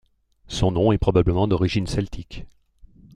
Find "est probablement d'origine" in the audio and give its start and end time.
0.91-1.85